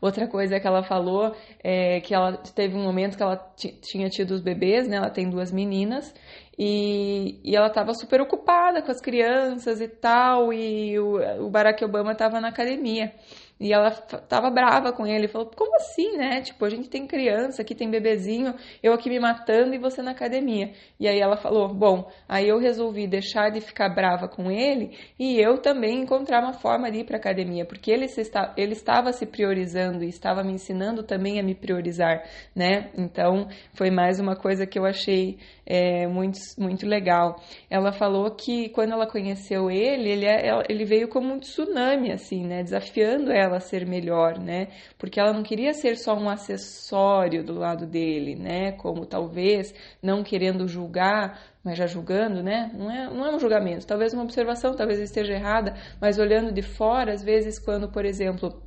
Outra 0.00 0.26
coisa 0.26 0.60
que 0.60 0.66
ela 0.66 0.82
falou 0.82 1.34
é 1.62 2.00
que 2.00 2.14
ela 2.14 2.36
teve 2.36 2.76
um 2.76 2.82
momento 2.82 3.16
que 3.16 3.22
ela 3.22 3.36
tinha 3.56 4.08
tido 4.08 4.32
os 4.32 4.40
bebês, 4.40 4.86
né? 4.86 4.96
Ela 4.96 5.10
tem 5.10 5.28
duas 5.28 5.50
meninas 5.50 6.12
e, 6.58 7.40
e 7.44 7.56
ela 7.56 7.68
estava 7.68 7.94
super 7.94 8.20
ocupada 8.20 8.82
com 8.82 8.90
as 8.90 9.00
crianças 9.00 9.80
e 9.80 9.88
tal, 9.88 10.52
e 10.52 10.98
o, 10.98 11.44
o 11.46 11.50
Barack 11.50 11.84
Obama 11.84 12.12
estava 12.12 12.40
na 12.40 12.48
academia. 12.48 13.14
E 13.62 13.72
ela 13.72 13.92
tava 13.92 14.50
brava 14.50 14.92
com 14.92 15.06
ele, 15.06 15.28
falou: 15.28 15.48
"Como 15.54 15.76
assim, 15.76 16.16
né? 16.16 16.40
Tipo, 16.42 16.64
a 16.64 16.68
gente 16.68 16.90
tem 16.90 17.06
criança, 17.06 17.62
aqui 17.62 17.76
tem 17.76 17.88
bebezinho, 17.88 18.54
eu 18.82 18.92
aqui 18.92 19.08
me 19.08 19.20
matando 19.20 19.72
e 19.72 19.78
você 19.78 20.02
na 20.02 20.10
academia". 20.10 20.72
E 20.98 21.06
aí 21.06 21.20
ela 21.20 21.36
falou: 21.36 21.72
"Bom, 21.72 22.10
aí 22.28 22.48
eu 22.48 22.58
resolvi 22.58 23.06
deixar 23.06 23.50
de 23.50 23.60
ficar 23.60 23.88
brava 23.88 24.26
com 24.26 24.50
ele 24.50 24.98
e 25.16 25.38
eu 25.40 25.58
também 25.58 26.00
encontrar 26.02 26.42
uma 26.42 26.54
forma 26.54 26.90
de 26.90 26.98
ir 26.98 27.04
para 27.04 27.16
academia, 27.16 27.64
porque 27.64 27.90
ele 27.92 28.06
está 28.06 28.52
ele 28.56 28.72
estava 28.72 29.12
se 29.12 29.26
priorizando 29.26 30.02
e 30.02 30.08
estava 30.08 30.42
me 30.42 30.52
ensinando 30.52 31.04
também 31.04 31.38
a 31.38 31.42
me 31.42 31.54
priorizar, 31.54 32.24
né? 32.54 32.90
Então, 32.98 33.46
foi 33.74 33.90
mais 33.90 34.18
uma 34.18 34.34
coisa 34.34 34.66
que 34.66 34.78
eu 34.78 34.84
achei 34.84 35.38
é, 35.64 36.06
muito, 36.06 36.38
muito 36.58 36.86
legal. 36.86 37.40
Ela 37.70 37.92
falou 37.92 38.30
que 38.32 38.68
quando 38.70 38.92
ela 38.92 39.06
conheceu 39.06 39.70
ele, 39.70 40.10
ele, 40.10 40.26
é, 40.26 40.50
ele 40.68 40.84
veio 40.84 41.08
como 41.08 41.32
um 41.32 41.38
tsunami, 41.38 42.12
assim, 42.12 42.44
né? 42.46 42.62
Desafiando 42.62 43.30
ela 43.30 43.51
a 43.52 43.60
ser 43.60 43.86
melhor, 43.86 44.38
né? 44.38 44.68
Porque 44.98 45.20
ela 45.20 45.32
não 45.32 45.42
queria 45.42 45.72
ser 45.72 45.96
só 45.96 46.14
um 46.14 46.28
acessório 46.28 47.44
do 47.44 47.54
lado 47.54 47.86
dele, 47.86 48.34
né? 48.34 48.72
Como 48.72 49.06
talvez 49.06 49.74
não 50.02 50.22
querendo 50.22 50.66
julgar, 50.66 51.40
mas 51.64 51.78
já 51.78 51.86
julgando, 51.86 52.42
né? 52.42 52.70
Não 52.74 52.90
é, 52.90 53.10
não 53.10 53.26
é 53.26 53.34
um 53.34 53.38
julgamento, 53.38 53.86
talvez 53.86 54.12
uma 54.12 54.22
observação, 54.22 54.74
talvez 54.74 54.98
esteja 54.98 55.34
errada, 55.34 55.74
mas 56.00 56.18
olhando 56.18 56.52
de 56.52 56.62
fora, 56.62 57.12
às 57.12 57.22
vezes, 57.22 57.58
quando, 57.58 57.88
por 57.90 58.04
exemplo, 58.04 58.62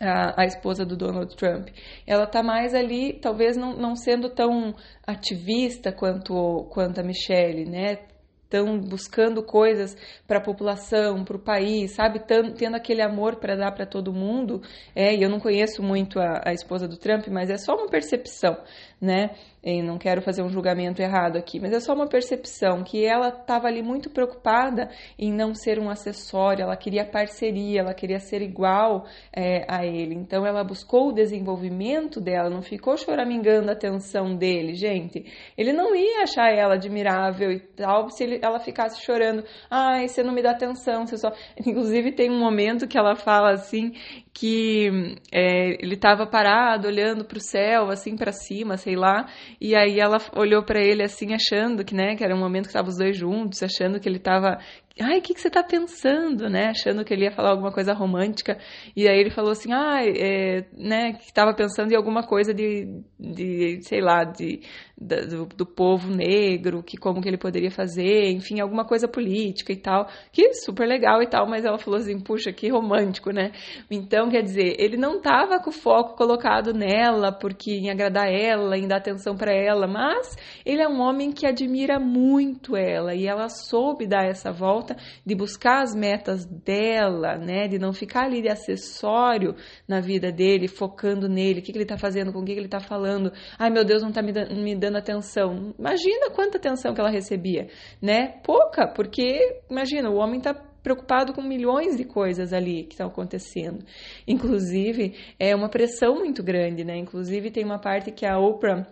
a, 0.00 0.42
a, 0.42 0.44
esposa 0.44 0.84
do 0.84 0.96
Donald 0.96 1.34
Trump. 1.36 1.68
Ela 2.06 2.24
está 2.24 2.42
mais 2.42 2.74
ali, 2.74 3.12
talvez 3.20 3.56
não, 3.56 3.76
não 3.76 3.94
sendo 3.94 4.28
tão 4.30 4.74
ativista 5.06 5.92
quanto, 5.92 6.66
quanto 6.70 7.00
a 7.00 7.04
Michelle, 7.04 7.64
né? 7.64 7.98
Estão 8.44 8.78
buscando 8.78 9.42
coisas 9.42 9.96
para 10.26 10.38
a 10.38 10.40
população, 10.40 11.24
para 11.24 11.36
o 11.36 11.40
país, 11.40 11.92
sabe? 11.92 12.20
Tendo 12.56 12.76
aquele 12.76 13.02
amor 13.02 13.36
para 13.36 13.56
dar 13.56 13.72
para 13.72 13.84
todo 13.84 14.12
mundo. 14.12 14.62
É, 14.94 15.14
e 15.14 15.22
eu 15.22 15.28
não 15.28 15.40
conheço 15.40 15.82
muito 15.82 16.20
a, 16.20 16.42
a 16.44 16.52
esposa 16.52 16.86
do 16.86 16.96
Trump, 16.96 17.26
mas 17.28 17.50
é 17.50 17.56
só 17.56 17.74
uma 17.74 17.88
percepção, 17.88 18.56
né? 19.00 19.30
E 19.64 19.80
não 19.80 19.96
quero 19.96 20.20
fazer 20.20 20.42
um 20.42 20.50
julgamento 20.50 21.00
errado 21.00 21.38
aqui, 21.38 21.58
mas 21.58 21.72
é 21.72 21.80
só 21.80 21.94
uma 21.94 22.06
percepção 22.06 22.84
que 22.84 23.02
ela 23.02 23.28
estava 23.28 23.66
ali 23.66 23.82
muito 23.82 24.10
preocupada 24.10 24.90
em 25.18 25.32
não 25.32 25.54
ser 25.54 25.78
um 25.78 25.88
acessório, 25.88 26.62
ela 26.62 26.76
queria 26.76 27.04
parceria, 27.06 27.80
ela 27.80 27.94
queria 27.94 28.20
ser 28.20 28.42
igual 28.42 29.06
é, 29.34 29.64
a 29.66 29.86
ele. 29.86 30.14
Então 30.14 30.44
ela 30.44 30.62
buscou 30.62 31.08
o 31.08 31.12
desenvolvimento 31.12 32.20
dela, 32.20 32.50
não 32.50 32.60
ficou 32.60 32.98
choramingando 32.98 33.70
a 33.70 33.72
atenção 33.72 34.36
dele, 34.36 34.74
gente. 34.74 35.24
Ele 35.56 35.72
não 35.72 35.96
ia 35.96 36.24
achar 36.24 36.52
ela 36.52 36.74
admirável 36.74 37.50
e 37.50 37.60
tal 37.60 38.10
se 38.10 38.22
ele, 38.22 38.40
ela 38.42 38.60
ficasse 38.60 39.02
chorando. 39.02 39.44
Ai, 39.70 40.08
você 40.08 40.22
não 40.22 40.34
me 40.34 40.42
dá 40.42 40.50
atenção, 40.50 41.06
você 41.06 41.16
só. 41.16 41.32
Inclusive 41.58 42.12
tem 42.12 42.30
um 42.30 42.38
momento 42.38 42.86
que 42.86 42.98
ela 42.98 43.16
fala 43.16 43.52
assim 43.52 43.92
que 44.34 45.16
é, 45.32 45.82
ele 45.82 45.94
estava 45.94 46.26
parado 46.26 46.88
olhando 46.88 47.24
para 47.24 47.38
o 47.38 47.40
céu, 47.40 47.88
assim 47.88 48.16
para 48.16 48.32
cima, 48.32 48.76
sei 48.76 48.96
lá, 48.96 49.26
e 49.60 49.74
aí 49.74 50.00
ela 50.00 50.18
olhou 50.34 50.62
para 50.62 50.80
ele 50.80 51.02
assim, 51.02 51.34
achando 51.34 51.84
que, 51.84 51.94
né, 51.94 52.16
que 52.16 52.24
era 52.24 52.34
um 52.34 52.38
momento 52.38 52.64
que 52.64 52.70
estavam 52.70 52.90
os 52.90 52.98
dois 52.98 53.16
juntos, 53.16 53.62
achando 53.62 54.00
que 54.00 54.08
ele 54.08 54.18
estava 54.18 54.58
ai, 55.00 55.18
o 55.18 55.22
que, 55.22 55.34
que 55.34 55.40
você 55.40 55.48
está 55.48 55.62
pensando, 55.62 56.48
né? 56.48 56.68
Achando 56.68 57.04
que 57.04 57.12
ele 57.12 57.24
ia 57.24 57.32
falar 57.32 57.50
alguma 57.50 57.72
coisa 57.72 57.92
romântica. 57.92 58.58
E 58.94 59.08
aí 59.08 59.18
ele 59.18 59.30
falou 59.30 59.50
assim, 59.50 59.72
ah, 59.72 59.98
é, 60.04 60.66
né, 60.72 61.14
que 61.14 61.24
estava 61.24 61.52
pensando 61.52 61.92
em 61.92 61.96
alguma 61.96 62.22
coisa 62.22 62.54
de, 62.54 63.02
de 63.18 63.80
sei 63.82 64.00
lá, 64.00 64.22
de, 64.22 64.60
do, 64.96 65.46
do, 65.46 65.66
povo 65.66 66.14
negro, 66.14 66.80
que 66.82 66.96
como 66.96 67.20
que 67.20 67.28
ele 67.28 67.36
poderia 67.36 67.70
fazer, 67.72 68.30
enfim, 68.30 68.60
alguma 68.60 68.84
coisa 68.84 69.08
política 69.08 69.72
e 69.72 69.76
tal, 69.76 70.06
que 70.32 70.54
super 70.54 70.86
legal 70.86 71.20
e 71.20 71.26
tal, 71.26 71.48
mas 71.48 71.64
ela 71.64 71.78
falou 71.78 71.98
assim, 71.98 72.20
puxa, 72.20 72.52
que 72.52 72.68
romântico, 72.68 73.32
né? 73.32 73.50
Então, 73.90 74.30
quer 74.30 74.42
dizer, 74.42 74.76
ele 74.78 74.96
não 74.96 75.16
estava 75.16 75.58
com 75.58 75.70
o 75.70 75.72
foco 75.72 76.16
colocado 76.16 76.72
nela, 76.72 77.32
porque 77.32 77.72
em 77.72 77.90
agradar 77.90 78.28
ela, 78.28 78.78
em 78.78 78.86
dar 78.86 78.98
atenção 78.98 79.36
para 79.36 79.52
ela, 79.52 79.88
mas 79.88 80.36
ele 80.64 80.80
é 80.80 80.88
um 80.88 81.00
homem 81.00 81.32
que 81.32 81.46
admira 81.46 81.98
muito 81.98 82.76
ela, 82.76 83.12
e 83.12 83.26
ela 83.26 83.48
soube 83.48 84.06
dar 84.06 84.24
essa 84.24 84.52
volta 84.52 84.83
volta, 84.84 84.96
de 85.24 85.34
buscar 85.34 85.82
as 85.82 85.94
metas 85.94 86.44
dela, 86.44 87.36
né? 87.38 87.66
De 87.66 87.78
não 87.78 87.92
ficar 87.92 88.26
ali 88.26 88.42
de 88.42 88.48
acessório 88.48 89.56
na 89.88 90.00
vida 90.00 90.30
dele, 90.30 90.68
focando 90.68 91.28
nele, 91.28 91.60
o 91.60 91.62
que, 91.62 91.72
que 91.72 91.78
ele 91.78 91.84
está 91.84 91.96
fazendo, 91.96 92.32
com 92.32 92.40
o 92.40 92.44
que, 92.44 92.52
que 92.52 92.58
ele 92.58 92.66
está 92.66 92.80
falando. 92.80 93.32
Ai, 93.58 93.70
meu 93.70 93.84
Deus, 93.84 94.02
não 94.02 94.10
está 94.10 94.22
me, 94.22 94.32
me 94.32 94.76
dando 94.76 94.98
atenção. 94.98 95.74
Imagina 95.78 96.30
quanta 96.30 96.58
atenção 96.58 96.94
que 96.94 97.00
ela 97.00 97.10
recebia, 97.10 97.68
né? 98.00 98.40
Pouca, 98.44 98.86
porque, 98.86 99.62
imagina, 99.70 100.10
o 100.10 100.16
homem 100.16 100.38
está 100.38 100.54
preocupado 100.54 101.32
com 101.32 101.40
milhões 101.40 101.96
de 101.96 102.04
coisas 102.04 102.52
ali 102.52 102.84
que 102.84 102.92
estão 102.92 103.06
acontecendo. 103.06 103.82
Inclusive, 104.28 105.14
é 105.38 105.56
uma 105.56 105.70
pressão 105.70 106.16
muito 106.16 106.42
grande, 106.42 106.84
né? 106.84 106.96
Inclusive, 106.98 107.50
tem 107.50 107.64
uma 107.64 107.78
parte 107.78 108.12
que 108.12 108.26
a 108.26 108.38
Oprah 108.38 108.86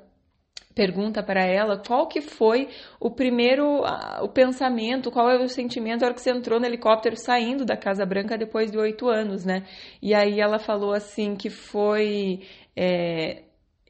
pergunta 0.74 1.22
para 1.22 1.44
ela 1.44 1.76
qual 1.78 2.06
que 2.06 2.20
foi 2.20 2.68
o 2.98 3.10
primeiro 3.10 3.82
o 4.22 4.28
pensamento, 4.28 5.10
qual 5.10 5.30
é 5.30 5.36
o 5.36 5.48
sentimento 5.48 6.00
na 6.00 6.06
hora 6.06 6.14
que 6.14 6.20
você 6.20 6.30
entrou 6.30 6.58
no 6.58 6.66
helicóptero 6.66 7.16
saindo 7.16 7.64
da 7.64 7.76
Casa 7.76 8.04
Branca 8.06 8.36
depois 8.38 8.70
de 8.70 8.78
oito 8.78 9.08
anos, 9.08 9.44
né? 9.44 9.64
E 10.00 10.14
aí 10.14 10.40
ela 10.40 10.58
falou 10.58 10.92
assim 10.92 11.36
que 11.36 11.50
foi 11.50 12.40
é, 12.76 13.42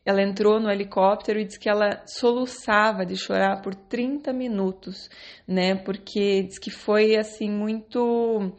ela 0.04 0.22
entrou 0.22 0.58
no 0.58 0.70
helicóptero 0.70 1.38
e 1.38 1.44
disse 1.44 1.58
que 1.58 1.68
ela 1.68 2.02
soluçava 2.06 3.06
de 3.06 3.16
chorar 3.16 3.62
por 3.62 3.74
30 3.74 4.32
minutos, 4.32 5.08
né? 5.46 5.74
Porque 5.76 6.42
diz 6.42 6.58
que 6.58 6.70
foi 6.70 7.16
assim 7.16 7.48
muito 7.50 8.52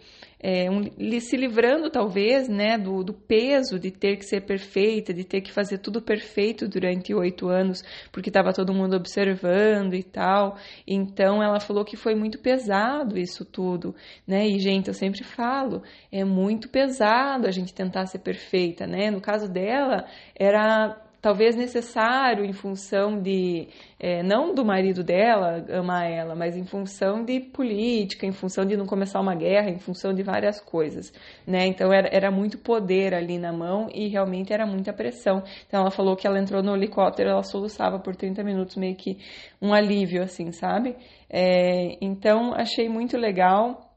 é, 0.43 0.69
um, 0.69 0.83
se 1.21 1.37
livrando 1.37 1.89
talvez 1.89 2.49
né, 2.49 2.77
do, 2.77 3.01
do, 3.01 3.13
peso 3.13 3.79
de 3.79 3.89
ter 3.91 4.17
que 4.17 4.25
ser 4.25 4.41
perfeita, 4.41 5.13
de 5.13 5.23
ter 5.23 5.39
que 5.39 5.49
fazer 5.49 5.77
tudo 5.77 6.01
perfeito 6.01 6.67
durante 6.67 7.13
oito 7.13 7.47
anos, 7.47 7.81
porque 8.11 8.29
estava 8.29 8.51
todo 8.51 8.73
mundo 8.73 8.95
observando 8.95 9.93
e 9.93 10.03
tal. 10.03 10.57
Então 10.85 11.41
ela 11.41 11.61
falou 11.61 11.85
que 11.85 11.95
foi 11.95 12.13
muito 12.13 12.39
pesado 12.39 13.17
isso 13.17 13.45
tudo, 13.45 13.95
né? 14.27 14.45
E 14.45 14.59
gente, 14.59 14.89
eu 14.89 14.93
sempre 14.93 15.23
falo, 15.23 15.81
é 16.11 16.25
muito 16.25 16.67
pesado 16.67 17.47
a 17.47 17.51
gente 17.51 17.73
tentar 17.73 18.05
ser 18.07 18.19
perfeita, 18.19 18.85
né? 18.85 19.09
No 19.09 19.21
caso 19.21 19.49
dela, 19.49 20.05
era 20.35 21.02
talvez 21.23 21.55
necessário 21.55 22.43
em 22.43 22.51
função 22.51 23.17
de, 23.17 23.69
é, 23.97 24.21
não 24.21 24.53
do 24.53 24.65
marido 24.65 25.01
dela 25.01 25.65
amar 25.71 26.05
ela, 26.11 26.35
mas 26.35 26.57
em 26.57 26.65
função 26.65 27.23
de 27.23 27.39
política, 27.39 28.25
em 28.25 28.33
função 28.33 28.65
de 28.65 28.75
não 28.75 28.85
começar 28.85 29.21
uma 29.21 29.33
guerra, 29.33 29.69
em 29.69 29.79
função 29.79 30.13
de 30.13 30.21
várias 30.21 30.59
coisas, 30.59 31.13
né? 31.47 31.65
Então 31.65 31.93
era, 31.93 32.09
era 32.11 32.29
muito 32.29 32.57
poder 32.57 33.13
ali 33.13 33.39
na 33.39 33.53
mão 33.53 33.87
e 33.95 34.09
realmente 34.09 34.51
era 34.51 34.65
muita 34.65 34.91
pressão. 34.91 35.41
Então 35.65 35.79
ela 35.79 35.91
falou 35.91 36.17
que 36.17 36.27
ela 36.27 36.37
entrou 36.37 36.61
no 36.61 36.75
helicóptero, 36.75 37.29
ela 37.29 37.43
soluçava 37.43 37.97
por 37.99 38.17
30 38.17 38.43
minutos, 38.43 38.75
meio 38.75 38.97
que 38.97 39.17
um 39.61 39.73
alívio, 39.73 40.21
assim, 40.21 40.51
sabe? 40.51 40.93
É, 41.29 41.97
então 42.01 42.53
achei 42.53 42.89
muito 42.89 43.15
legal 43.15 43.93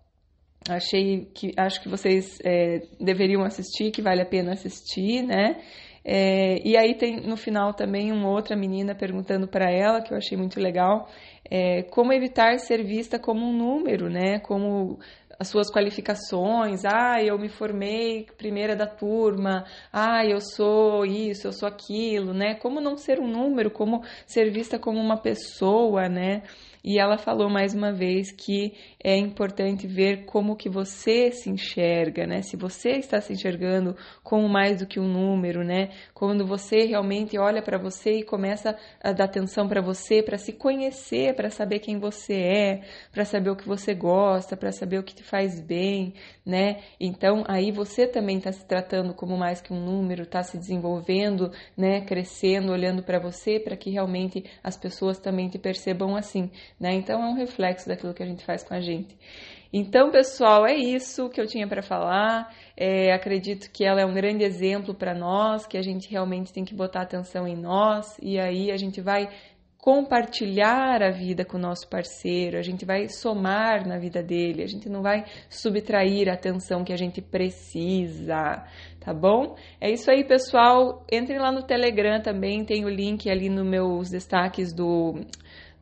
achei 0.69 1.27
que 1.33 1.53
acho 1.57 1.81
que 1.81 1.89
vocês 1.89 2.39
é, 2.45 2.83
deveriam 3.01 3.43
assistir, 3.43 3.91
que 3.91 4.03
vale 4.03 4.23
a 4.23 4.27
pena 4.27 4.53
assistir, 4.53 5.23
né? 5.23 5.61
É, 6.09 6.61
e 6.65 6.77
aí 6.77 6.95
tem 6.95 7.21
no 7.21 7.37
final 7.37 7.75
também 7.75 8.13
uma 8.13 8.29
outra 8.31 8.55
menina 8.55 8.95
perguntando 8.95 9.49
para 9.49 9.69
ela, 9.69 10.01
que 10.01 10.13
eu 10.13 10.17
achei 10.17 10.39
muito 10.39 10.61
legal, 10.61 11.09
é, 11.51 11.83
como 11.83 12.13
evitar 12.13 12.57
ser 12.61 12.85
vista 12.85 13.19
como 13.19 13.45
um 13.45 13.53
número, 13.53 14.09
né? 14.09 14.39
Como 14.39 15.01
as 15.37 15.49
suas 15.49 15.69
qualificações, 15.69 16.85
ah, 16.85 17.21
eu 17.21 17.37
me 17.39 17.49
formei 17.49 18.25
primeira 18.39 18.77
da 18.77 18.87
turma, 18.87 19.65
ah, 19.93 20.25
eu 20.25 20.41
sou 20.41 21.05
isso, 21.05 21.49
eu 21.49 21.53
sou 21.53 21.69
aquilo, 21.69 22.33
né? 22.33 22.55
Como 22.55 22.81
não 22.81 22.97
ser 22.97 23.19
um 23.19 23.27
número, 23.27 23.69
como 23.69 24.03
ser 24.27 24.49
vista 24.51 24.79
como 24.79 25.01
uma 25.01 25.17
pessoa, 25.17 26.09
né? 26.09 26.43
E 26.87 27.01
ela 27.01 27.19
falou 27.19 27.51
mais 27.51 27.75
uma 27.75 27.93
vez 27.93 28.31
que 28.31 28.73
é 29.03 29.17
importante 29.17 29.89
ver 29.89 30.25
como 30.25 30.55
que 30.55 30.69
você 30.69 31.33
se 31.33 31.51
enxerga, 31.51 32.29
né? 32.29 32.43
Se 32.43 32.57
você 32.57 32.91
está 32.91 33.21
se 33.21 33.33
enxergando 33.33 33.97
como 34.23 34.49
mais 34.49 34.79
do 34.79 34.87
que 34.87 35.01
um 35.01 35.09
número, 35.09 35.65
né? 35.65 35.89
Quando 36.15 36.47
você 36.47 36.85
realmente 36.85 37.37
olha 37.37 37.61
para 37.61 37.77
você 37.77 38.19
e 38.19 38.23
começa 38.23 38.77
a 39.03 39.11
dar 39.11 39.25
atenção 39.25 39.67
para 39.67 39.83
você, 39.83 40.23
para 40.23 40.39
se 40.39 40.53
conhecer, 40.53 41.35
para 41.35 41.51
saber 41.51 41.81
quem 41.81 41.99
você 41.99 42.35
é, 42.35 42.81
para 43.11 43.25
saber 43.25 43.51
o 43.51 43.57
que 43.57 43.67
você 43.67 43.93
gosta, 43.93 44.57
para 44.57 44.71
saber 44.71 45.01
o 45.01 45.03
que 45.03 45.17
te 45.17 45.25
faz 45.25 45.61
bem, 45.61 46.15
né? 46.45 46.83
Então 47.01 47.43
aí 47.49 47.73
você 47.73 48.07
também 48.07 48.39
está 48.39 48.53
se 48.53 48.65
tratando 48.65 49.13
como 49.13 49.37
mais 49.37 49.61
que 49.61 49.73
um 49.73 49.85
número, 49.85 50.23
está 50.23 50.45
se 50.45 50.57
desenvolvendo, 50.57 51.51
né? 51.77 52.03
Crescendo, 52.03 52.71
olhando 52.71 53.03
para 53.03 53.19
você, 53.19 53.59
para 53.59 53.77
que 53.77 53.91
realmente 53.91 54.45
as 54.63 54.77
pessoas 54.77 55.19
também 55.19 55.49
te 55.49 55.59
percebam 55.59 56.15
assim 56.15 56.49
né? 56.79 56.95
Então 56.95 57.23
é 57.23 57.27
um 57.27 57.35
reflexo 57.35 57.89
daquilo 57.89 58.15
que 58.15 58.23
a 58.23 58.27
gente 58.27 58.45
faz 58.45 58.63
com 58.63 58.75
a 58.75 58.81
gente. 58.81 59.17
Então, 59.73 60.11
pessoal, 60.11 60.67
é 60.67 60.75
isso 60.75 61.29
que 61.29 61.41
eu 61.41 61.47
tinha 61.47 61.67
para 61.67 61.83
falar. 61.83 62.55
É, 62.77 63.13
acredito 63.13 63.71
que 63.71 63.85
ela 63.85 64.01
é 64.01 64.07
um 64.07 64.15
grande 64.15 64.45
exemplo 64.45 64.95
para 64.95 65.15
nós, 65.15 65.67
que 65.67 65.77
a 65.77 65.83
gente 65.83 66.11
realmente 66.11 66.53
tem 66.53 66.65
que 66.65 66.75
botar 66.75 67.03
atenção 67.03 67.47
em 67.47 67.57
nós 67.57 68.17
e 68.23 68.39
aí 68.39 68.71
a 68.71 68.77
gente 68.77 69.01
vai 69.01 69.29
compartilhar 69.87 71.01
a 71.01 71.13
vida 71.13 71.45
com 71.45 71.57
o 71.57 71.61
nosso 71.61 71.89
parceiro, 71.89 72.59
a 72.59 72.63
gente 72.63 72.85
vai 72.85 73.09
somar 73.09 73.87
na 73.87 73.99
vida 73.99 74.21
dele, 74.21 74.65
a 74.65 74.67
gente 74.67 74.89
não 74.89 75.01
vai 75.01 75.25
subtrair 75.49 76.29
a 76.29 76.33
atenção 76.33 76.83
que 76.83 76.93
a 76.93 76.97
gente 76.97 77.23
precisa, 77.23 78.65
tá 78.99 79.15
bom? 79.15 79.55
É 79.81 79.89
isso 79.89 80.11
aí, 80.11 80.25
pessoal. 80.25 81.07
Entrem 81.13 81.39
lá 81.39 81.53
no 81.53 81.63
Telegram 81.63 82.21
também, 82.21 82.65
tem 82.65 82.85
o 82.85 82.89
link 82.89 83.31
ali 83.31 83.49
nos 83.49 83.65
meus 83.65 84.11
destaques 84.11 84.73
do 84.73 85.21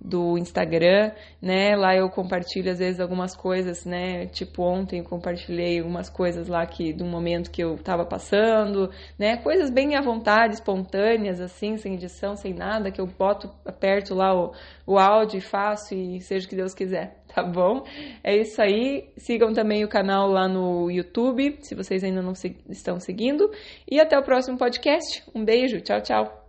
do 0.04 0.36
Instagram, 0.36 1.12
né? 1.40 1.74
Lá 1.74 1.96
eu 1.96 2.10
compartilho 2.10 2.70
às 2.70 2.78
vezes 2.78 3.00
algumas 3.00 3.34
coisas, 3.34 3.86
né? 3.86 4.26
Tipo 4.26 4.62
ontem 4.62 4.98
eu 4.98 5.04
compartilhei 5.04 5.78
algumas 5.78 6.10
coisas 6.10 6.46
lá 6.46 6.66
que 6.66 6.92
do 6.92 7.06
momento 7.06 7.50
que 7.50 7.64
eu 7.64 7.78
tava 7.78 8.04
passando, 8.04 8.90
né? 9.18 9.38
Coisas 9.38 9.70
bem 9.70 9.96
à 9.96 10.02
vontade, 10.02 10.54
espontâneas 10.54 11.40
assim, 11.40 11.78
sem 11.78 11.94
edição, 11.94 12.36
sem 12.36 12.52
nada, 12.52 12.90
que 12.90 13.00
eu 13.00 13.06
boto, 13.06 13.50
aperto 13.64 14.14
lá 14.14 14.34
o, 14.34 14.52
o 14.86 14.98
áudio 14.98 15.38
e 15.38 15.40
faço 15.40 15.94
e 15.94 16.20
seja 16.20 16.46
o 16.46 16.48
que 16.50 16.56
Deus 16.56 16.74
quiser, 16.74 17.22
tá 17.34 17.42
bom? 17.42 17.84
É 18.22 18.36
isso 18.36 18.60
aí. 18.60 19.08
Sigam 19.16 19.54
também 19.54 19.84
o 19.84 19.88
canal 19.88 20.28
lá 20.28 20.46
no 20.46 20.90
YouTube, 20.90 21.56
se 21.62 21.74
vocês 21.74 22.04
ainda 22.04 22.20
não 22.20 22.34
se, 22.34 22.54
estão 22.68 23.00
seguindo, 23.00 23.50
e 23.90 23.98
até 23.98 24.18
o 24.18 24.22
próximo 24.22 24.58
podcast. 24.58 25.22
Um 25.34 25.42
beijo. 25.44 25.80
Tchau, 25.80 26.02
tchau. 26.02 26.43